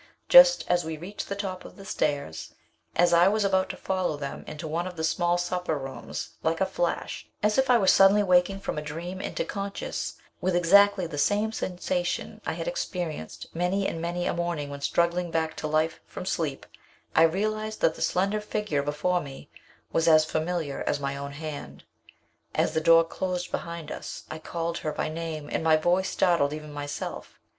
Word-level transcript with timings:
Just 0.29 0.65
as 0.67 0.83
we 0.83 0.97
reached 0.97 1.29
the 1.29 1.35
top 1.35 1.63
of 1.63 1.75
the 1.75 1.85
stairs, 1.85 2.55
as 2.95 3.13
I 3.13 3.27
was 3.27 3.43
about 3.43 3.69
to 3.69 3.77
follow 3.77 4.17
them 4.17 4.43
into 4.47 4.67
one 4.67 4.87
of 4.87 4.95
the 4.95 5.03
small 5.03 5.37
supper 5.37 5.77
rooms, 5.77 6.31
like 6.41 6.59
a 6.59 6.65
flash, 6.65 7.27
as 7.43 7.59
if 7.59 7.69
I 7.69 7.77
were 7.77 7.85
suddenly 7.85 8.23
waking 8.23 8.61
from 8.61 8.79
a 8.79 8.81
dream 8.81 9.21
into 9.21 9.45
conscious, 9.45 10.15
with 10.41 10.55
exactly 10.55 11.05
the 11.05 11.19
same 11.19 11.51
sensation 11.51 12.41
I 12.47 12.53
have 12.53 12.67
experienced 12.67 13.53
many 13.55 13.87
and 13.87 14.01
many 14.01 14.25
a 14.25 14.33
morning 14.33 14.71
when 14.71 14.81
struggling 14.81 15.29
back 15.29 15.55
to 15.57 15.67
life 15.67 15.99
from 16.07 16.25
sleep, 16.25 16.65
I 17.15 17.21
realized 17.21 17.81
that 17.81 17.93
the 17.93 18.01
slender 18.01 18.41
figure 18.41 18.81
before 18.81 19.21
me 19.21 19.51
was 19.93 20.07
as 20.07 20.25
familiar 20.25 20.83
as 20.87 20.99
my 20.99 21.15
own 21.15 21.33
hand. 21.33 21.83
As 22.55 22.73
the 22.73 22.81
door 22.81 23.03
closed 23.03 23.51
behind 23.51 23.91
us, 23.91 24.23
I 24.31 24.39
called 24.39 24.79
her 24.79 24.93
by 24.93 25.09
name 25.09 25.47
and 25.51 25.63
my 25.63 25.77
voice 25.77 26.09
startled 26.09 26.53
even 26.53 26.73
myself. 26.73 27.37